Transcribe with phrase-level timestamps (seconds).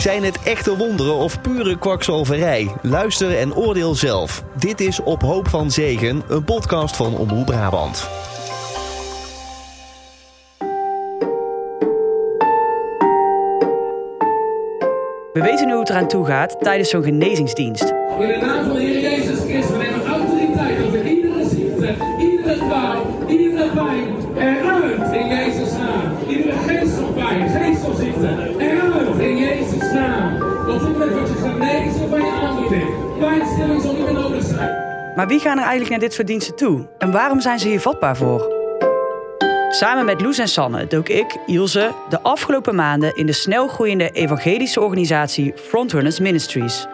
[0.00, 2.70] Zijn het echte wonderen of pure kwakzalverij?
[2.82, 4.44] Luister en oordeel zelf.
[4.58, 8.08] Dit is Op Hoop van Zegen, een podcast van Omroep Brabant.
[15.32, 17.82] We weten nu hoe het eraan toe gaat tijdens zo'n genezingsdienst.
[18.20, 22.56] In de naam van de Heer Jezus Christus, we nemen autoriteit over iedere ziekte, iedere
[22.56, 24.06] kwaal, iedere pijn.
[24.36, 26.28] Eruit in Jezus' naam.
[26.28, 28.26] Iedere geestelpijn, geestelziekte.
[28.28, 28.49] Eruit in Jezus'
[30.66, 30.74] naam.
[30.74, 33.18] Op het moment je genezen van je aandoening.
[33.18, 34.88] Pijnstilling zal niet meer nodig zijn.
[35.16, 36.88] Maar wie gaan er eigenlijk naar dit soort diensten toe?
[36.98, 38.58] En waarom zijn ze hier vatbaar voor?
[39.70, 44.80] Samen met Loes en Sanne dook ik, Ilse, de afgelopen maanden in de snelgroeiende evangelische
[44.80, 46.86] organisatie Frontrunners Ministries.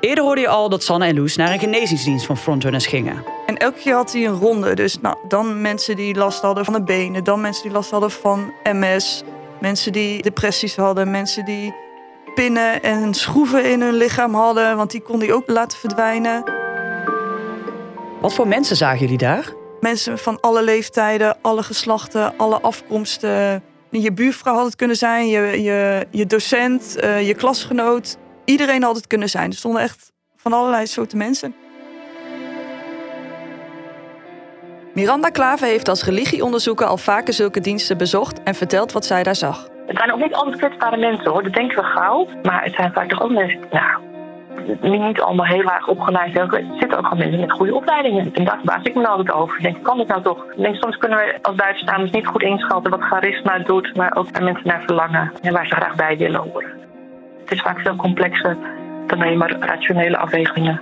[0.00, 3.24] Eerder hoorde je al dat Sanne en Loes naar een genezingsdienst van Frontrunners gingen.
[3.46, 4.74] En elke keer had hij een ronde.
[4.74, 8.10] Dus nou, dan mensen die last hadden van de benen, dan mensen die last hadden
[8.10, 9.24] van MS,
[9.60, 11.74] mensen die depressies hadden, mensen die
[12.36, 16.44] pinnen en schroeven in hun lichaam hadden, want die kon hij ook laten verdwijnen.
[18.20, 19.52] Wat voor mensen zagen jullie daar?
[19.80, 23.62] Mensen van alle leeftijden, alle geslachten, alle afkomsten.
[23.90, 28.16] Je buurvrouw had het kunnen zijn, je, je, je docent, eh, je klasgenoot.
[28.44, 29.50] Iedereen had het kunnen zijn.
[29.50, 31.54] Er stonden echt van allerlei soorten mensen.
[34.94, 39.36] Miranda Klaver heeft als religieonderzoeker al vaker zulke diensten bezocht en vertelt wat zij daar
[39.36, 39.68] zag.
[39.86, 42.28] Het zijn ook niet altijd kwetsbare mensen hoor, dat denken we gauw.
[42.42, 44.04] Maar het zijn vaak toch ook mensen, nou,
[44.80, 46.36] niet allemaal heel laag opgeleid.
[46.36, 48.34] Er zitten ook gewoon mensen met goede opleidingen.
[48.34, 49.56] En daar verbaas ik me altijd over.
[49.56, 50.44] Ik denk, kan dat nou toch?
[50.56, 54.66] Soms kunnen we als buitenstaanders niet goed inschatten wat charisma doet, maar ook waar mensen
[54.66, 56.70] naar verlangen en waar ze graag bij willen horen.
[57.40, 58.56] Het is vaak veel complexer
[59.06, 60.80] dan alleen maar rationele afwegingen.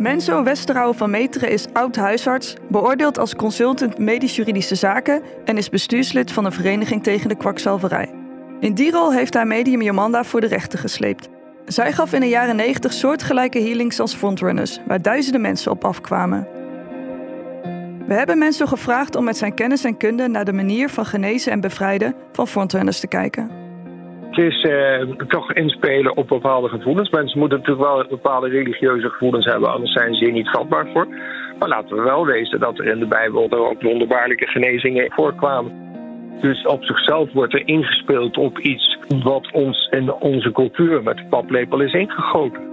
[0.00, 6.44] Menzo Westerhouw van Meteren is oud-huisarts, beoordeeld als consultant medisch-juridische zaken en is bestuurslid van
[6.44, 8.14] de Vereniging tegen de Kwakzalverij.
[8.60, 11.28] In die rol heeft hij medium Jomanda voor de rechter gesleept.
[11.64, 16.48] Zij gaf in de jaren 90 soortgelijke healings als frontrunners, waar duizenden mensen op afkwamen.
[18.06, 21.52] We hebben mensen gevraagd om met zijn kennis en kunde naar de manier van genezen
[21.52, 23.59] en bevrijden van frontrunners te kijken.
[24.30, 27.10] Het is eh, toch inspelen op bepaalde gevoelens.
[27.10, 31.06] Mensen moeten natuurlijk wel bepaalde religieuze gevoelens hebben, anders zijn ze hier niet vatbaar voor.
[31.58, 35.72] Maar laten we wel wezen dat er in de Bijbel ook wonderbaarlijke genezingen voorkwamen.
[36.40, 41.26] Dus op zichzelf wordt er ingespeeld op iets wat ons in onze cultuur met de
[41.30, 42.69] paplepel is ingegoten.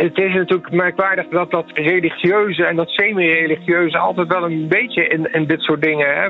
[0.00, 5.32] Het is natuurlijk merkwaardig dat dat religieuze en dat semi-religieuze altijd wel een beetje in,
[5.32, 6.28] in dit soort dingen, hè,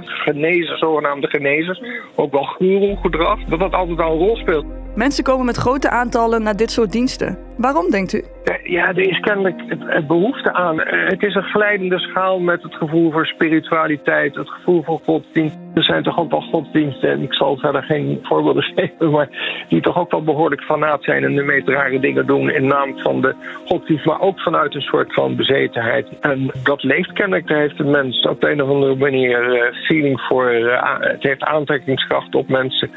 [0.77, 1.83] zogenaamde genezers,
[2.15, 4.65] ook wel guru-gedrag, dat dat altijd wel een rol speelt.
[4.95, 7.50] Mensen komen met grote aantallen naar dit soort diensten.
[7.61, 8.23] Waarom denkt u?
[8.63, 10.81] Ja, er is kennelijk het, behoefte aan.
[10.81, 15.59] Eh, Het is een glijdende schaal met het gevoel voor spiritualiteit, het gevoel voor godsdienst.
[15.75, 19.29] Er zijn toch ook wel godsdiensten, en ik zal verder geen voorbeelden geven, maar
[19.69, 22.99] die toch ook wel behoorlijk fanaat zijn en de meest rare dingen doen in naam
[22.99, 23.35] van de
[23.67, 26.09] godsdienst, maar ook vanuit een soort van bezetenheid.
[26.21, 29.75] En dat leeft kennelijk, daar heeft een mens op de een of andere manier eh,
[29.87, 32.91] feeling voor, eh, het heeft aantrekkingskracht op mensen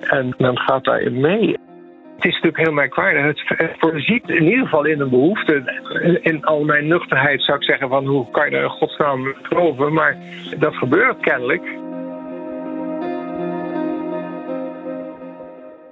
[0.00, 1.56] en men gaat daarin mee.
[2.20, 3.24] Het is natuurlijk heel merkwaardig.
[3.24, 5.62] Het, voorziet in ieder geval in een behoefte.
[6.22, 9.92] In al mijn nuchterheid zou ik zeggen van hoe kan je er in godsnaam geloven.
[9.92, 10.16] Maar
[10.58, 11.62] dat gebeurt kennelijk.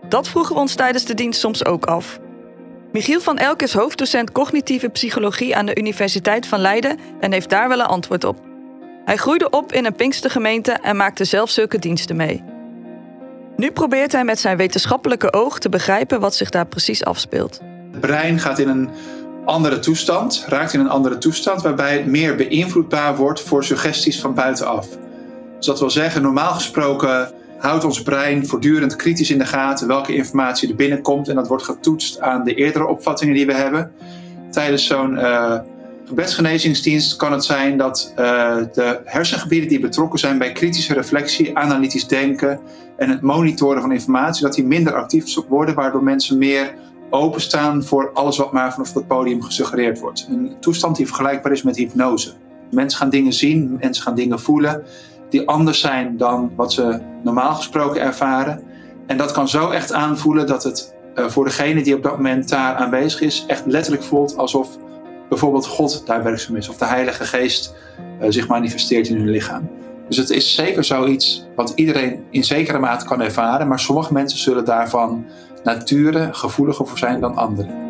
[0.08, 2.18] Dat vroegen we ons tijdens de dienst soms ook af.
[2.92, 7.68] Michiel van Elk is hoofddocent cognitieve psychologie aan de Universiteit van Leiden en heeft daar
[7.68, 8.38] wel een antwoord op.
[9.04, 12.47] Hij groeide op in een Pinkstergemeente en maakte zelf zulke diensten mee.
[13.58, 17.60] Nu probeert hij met zijn wetenschappelijke oog te begrijpen wat zich daar precies afspeelt.
[17.90, 18.90] Het brein gaat in een
[19.44, 24.34] andere toestand, raakt in een andere toestand, waarbij het meer beïnvloedbaar wordt voor suggesties van
[24.34, 24.88] buitenaf.
[25.56, 30.14] Dus dat wil zeggen, normaal gesproken houdt ons brein voortdurend kritisch in de gaten welke
[30.14, 33.92] informatie er binnenkomt en dat wordt getoetst aan de eerdere opvattingen die we hebben.
[34.50, 35.58] Tijdens zo'n eh
[36.08, 42.06] gebedsgenezingsdienst kan het zijn dat eh, de hersengebieden die betrokken zijn bij kritische reflectie, analytisch
[42.06, 42.60] denken
[42.96, 46.74] en het monitoren van informatie, dat die minder actief worden, waardoor mensen meer
[47.10, 50.26] openstaan voor alles wat maar vanaf dat podium gesuggereerd wordt.
[50.30, 52.32] Een toestand die vergelijkbaar is met hypnose.
[52.70, 54.82] Mensen gaan dingen zien, mensen gaan dingen voelen
[55.30, 58.62] die anders zijn dan wat ze normaal gesproken ervaren.
[59.06, 62.48] En dat kan zo echt aanvoelen dat het eh, voor degene die op dat moment
[62.48, 64.78] daar aanwezig is, echt letterlijk voelt alsof
[65.28, 67.74] bijvoorbeeld God daar werkzaam is of de Heilige Geest
[68.20, 69.70] eh, zich manifesteert in hun lichaam.
[70.08, 74.38] Dus het is zeker zoiets wat iedereen in zekere mate kan ervaren, maar sommige mensen
[74.38, 75.26] zullen daarvan
[75.64, 77.86] nature gevoeliger voor zijn dan anderen.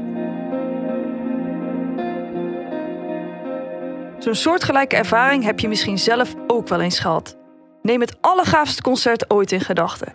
[4.19, 7.37] Zo'n soortgelijke ervaring heb je misschien zelf ook wel eens gehad.
[7.83, 10.13] Neem het allergaafste concert ooit in gedachten.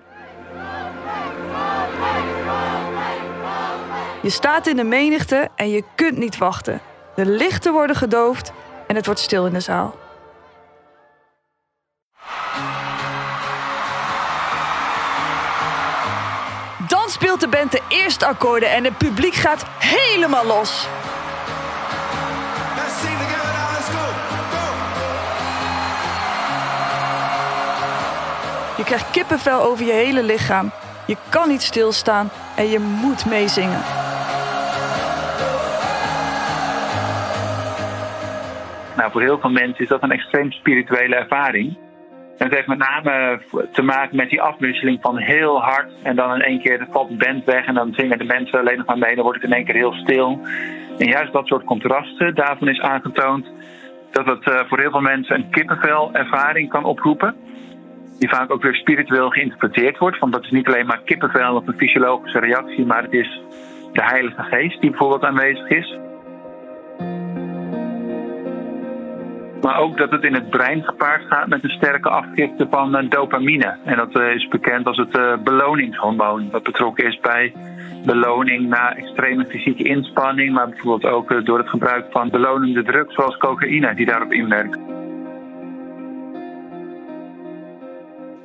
[4.22, 6.81] Je staat in de menigte en je kunt niet wachten.
[7.15, 8.51] De lichten worden gedoofd
[8.88, 9.95] en het wordt stil in de zaal.
[16.88, 20.88] Dan speelt de band de eerste akkoorden en het publiek gaat helemaal los.
[28.77, 30.71] Je krijgt kippenvel over je hele lichaam.
[31.06, 34.03] Je kan niet stilstaan en je moet meezingen.
[39.04, 41.78] Nou, voor heel veel mensen is dat een extreem spirituele ervaring.
[42.38, 43.42] En het heeft met name
[43.72, 47.26] te maken met die afwisseling van heel hard en dan in één keer valt de
[47.26, 49.16] band weg en dan zingen de mensen alleen nog maar mee.
[49.16, 50.40] Dan wordt het in één keer heel stil.
[50.98, 53.48] En juist dat soort contrasten, daarvan is aangetoond
[54.12, 57.36] dat het eh, voor heel veel mensen een kippenvel ervaring kan oproepen.
[58.20, 60.20] Die vaak ook weer spiritueel geïnterpreteerd wordt.
[60.20, 63.42] Want dat is niet alleen maar kippenvel of een fysiologische reactie, maar het is
[63.94, 65.98] de Heilige Geest die bijvoorbeeld aanwezig is.
[69.63, 73.10] Maar ook dat het in het brein gepaard gaat met een sterke afgifte van eh,
[73.10, 73.77] dopamine.
[73.83, 76.50] En dat eh, is bekend als het eh, beloningshormoon.
[76.51, 77.54] Dat betrokken is bij
[78.06, 80.54] beloning na extreme fysieke inspanning.
[80.54, 84.80] Maar bijvoorbeeld ook door het gebruik van belonende drugs zoals cocaïne die daarop inwerkt.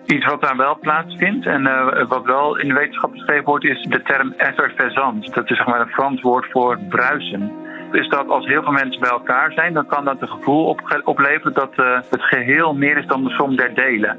[0.06, 1.62] Iets wat daar wel plaatsvindt en
[2.08, 5.34] wat wel in de wetenschap beschreven wordt, is de term effervescent.
[5.34, 7.52] Dat is zeg maar een Frans woord voor bruisen.
[7.92, 11.00] Is dat als heel veel mensen bij elkaar zijn, dan kan dat een gevoel opge-
[11.04, 14.18] opleveren dat eh, het geheel meer is dan de som der delen.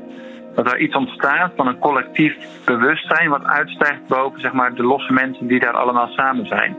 [0.55, 2.35] Dat er iets ontstaat van een collectief
[2.65, 6.75] bewustzijn wat uitstijgt boven zeg maar, de losse mensen die daar allemaal samen zijn.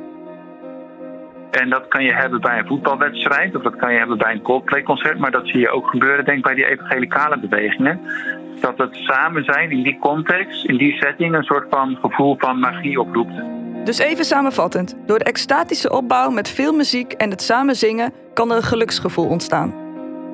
[1.50, 4.42] En dat kan je hebben bij een voetbalwedstrijd of dat kan je hebben bij een
[4.42, 8.00] Coldplay-concert, maar dat zie je ook gebeuren denk ik bij die evangelicale bewegingen.
[8.60, 12.58] Dat het samen zijn in die context, in die setting, een soort van gevoel van
[12.58, 13.59] magie oproept.
[13.90, 14.94] Dus even samenvattend.
[15.06, 19.26] Door de extatische opbouw met veel muziek en het samen zingen kan er een geluksgevoel
[19.26, 19.74] ontstaan.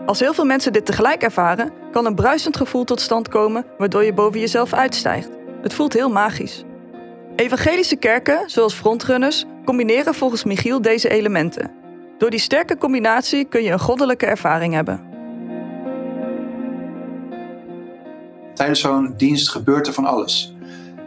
[0.07, 4.05] Als heel veel mensen dit tegelijk ervaren, kan een bruisend gevoel tot stand komen waardoor
[4.05, 5.29] je boven jezelf uitstijgt.
[5.63, 6.65] Het voelt heel magisch.
[7.37, 11.71] Evangelische kerken, zoals frontrunners, combineren volgens Michiel deze elementen.
[12.19, 15.05] Door die sterke combinatie kun je een goddelijke ervaring hebben.
[18.55, 20.56] Tijdens zo'n dienst gebeurt er van alles.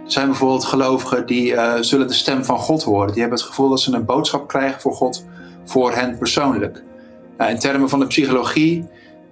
[0.09, 3.11] Zijn bijvoorbeeld gelovigen die eh, zullen de stem van God horen.
[3.11, 5.25] Die hebben het gevoel dat ze een boodschap krijgen voor God,
[5.65, 6.83] voor hen persoonlijk.
[7.37, 8.87] Nou, in termen van de psychologie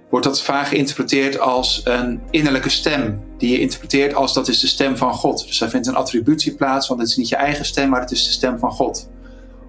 [0.09, 3.21] wordt dat vaak geïnterpreteerd als een innerlijke stem.
[3.38, 5.47] Die je interpreteert als dat is de stem van God.
[5.47, 8.12] Dus daar vindt een attributie plaats, want het is niet je eigen stem, maar het
[8.12, 9.09] is de stem van God.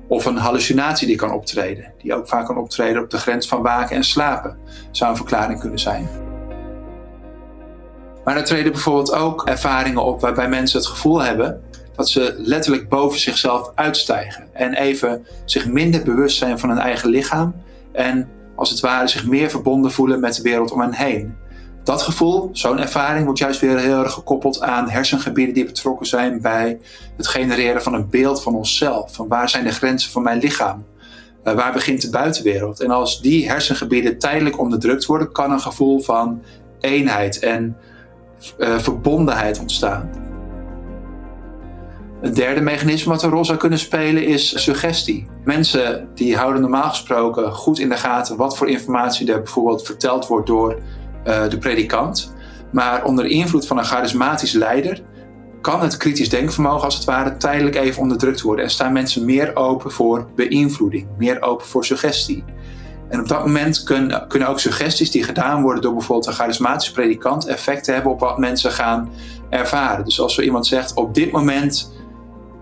[0.08, 1.92] Of een hallucinatie die kan optreden.
[2.02, 4.56] Die ook vaak kan optreden op de grens van waken en slapen.
[4.90, 6.27] Zou een verklaring kunnen zijn.
[8.28, 11.60] Maar er treden bijvoorbeeld ook ervaringen op waarbij mensen het gevoel hebben
[11.96, 14.48] dat ze letterlijk boven zichzelf uitstijgen.
[14.52, 17.54] En even zich minder bewust zijn van hun eigen lichaam.
[17.92, 21.34] En als het ware zich meer verbonden voelen met de wereld om hen heen.
[21.84, 26.40] Dat gevoel, zo'n ervaring, wordt juist weer heel erg gekoppeld aan hersengebieden die betrokken zijn
[26.40, 26.80] bij
[27.16, 29.14] het genereren van een beeld van onszelf.
[29.14, 30.84] Van waar zijn de grenzen van mijn lichaam?
[31.44, 32.80] Uh, waar begint de buitenwereld?
[32.80, 36.42] En als die hersengebieden tijdelijk onderdrukt worden, kan een gevoel van
[36.80, 37.76] eenheid en
[38.58, 40.10] uh, verbondenheid ontstaan.
[42.20, 45.26] Een derde mechanisme wat een rol zou kunnen spelen is suggestie.
[45.44, 50.26] Mensen die houden normaal gesproken goed in de gaten wat voor informatie er bijvoorbeeld verteld
[50.26, 50.78] wordt door
[51.26, 52.34] uh, de predikant.
[52.72, 55.02] Maar onder invloed van een charismatisch leider
[55.60, 58.64] kan het kritisch denkvermogen als het ware tijdelijk even onderdrukt worden.
[58.64, 62.44] En staan mensen meer open voor beïnvloeding, meer open voor suggestie.
[63.08, 66.90] En op dat moment kun, kunnen ook suggesties die gedaan worden door bijvoorbeeld een charismatisch
[66.90, 69.10] predikant effecten hebben op wat mensen gaan
[69.50, 70.04] ervaren.
[70.04, 71.92] Dus als zo iemand zegt, op dit moment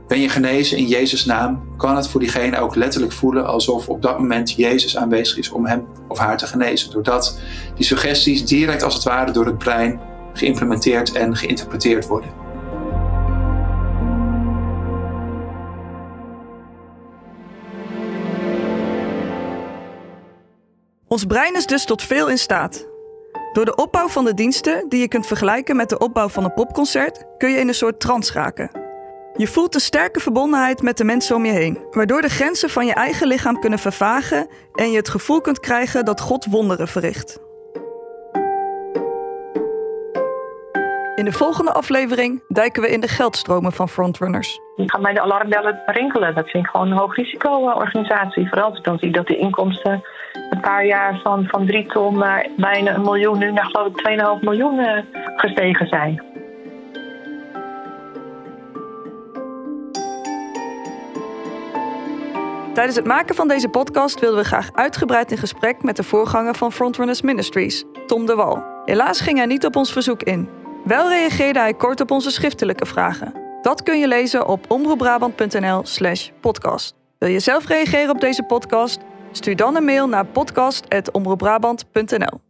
[0.09, 4.03] ben je genezen in Jezus' naam, kan het voor diegene ook letterlijk voelen alsof op
[4.03, 6.91] dat moment Jezus aanwezig is om hem of haar te genezen.
[6.91, 7.38] Doordat
[7.75, 10.00] die suggesties direct als het ware door het brein
[10.33, 12.46] geïmplementeerd en geïnterpreteerd worden.
[21.16, 22.87] Ons brein is dus tot veel in staat.
[23.52, 26.54] Door de opbouw van de diensten, die je kunt vergelijken met de opbouw van een
[26.54, 28.70] popconcert, kun je in een soort trance raken.
[29.37, 32.87] Je voelt een sterke verbondenheid met de mensen om je heen, waardoor de grenzen van
[32.87, 37.38] je eigen lichaam kunnen vervagen en je het gevoel kunt krijgen dat God wonderen verricht.
[41.16, 44.61] In de volgende aflevering duiken we in de geldstromen van frontrunners.
[44.76, 46.35] Dan gaan mij de alarmbellen rinkelen.
[46.35, 48.49] Dat vind ik gewoon een hoog risico-organisatie.
[48.49, 50.04] Vooral als ik dan zie dat de inkomsten
[50.50, 54.20] een paar jaar van, van 3 ton naar bijna een miljoen, nu naar geloof ik
[54.38, 55.02] 2,5 miljoen uh,
[55.37, 56.23] gestegen zijn.
[62.75, 66.54] Tijdens het maken van deze podcast wilden we graag uitgebreid in gesprek met de voorganger
[66.54, 68.64] van Frontrunners Ministries, Tom de Wal.
[68.85, 70.55] Helaas ging hij niet op ons verzoek in.
[70.87, 73.33] Wel reageerde hij kort op onze schriftelijke vragen.
[73.62, 76.95] Dat kun je lezen op omroepbrabant.nl/slash podcast.
[77.19, 78.99] Wil je zelf reageren op deze podcast?
[79.33, 82.40] Stuur dan een mail naar podcast.omroepbrabant.nl.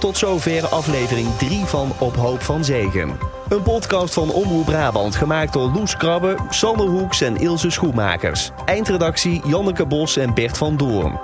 [0.00, 3.18] Tot zover aflevering 3 van Op Hoop van Zegen.
[3.48, 8.50] Een podcast van Omroep Brabant gemaakt door Loes Krabbe, Sander Hoeks en Ilse Schoenmakers.
[8.64, 11.18] Eindredactie Janneke Bos en Bert van Doorn.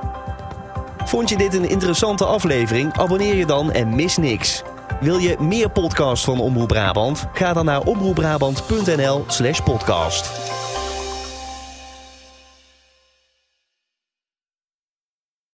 [1.05, 2.99] Vond je dit een interessante aflevering?
[2.99, 4.63] Abonneer je dan en mis niks.
[5.01, 7.27] Wil je meer podcasts van Omroep Brabant?
[7.33, 10.44] Ga dan naar omroepbrabant.nl slash podcast.